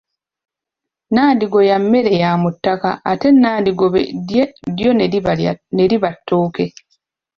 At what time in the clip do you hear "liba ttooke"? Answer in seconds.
5.93-6.65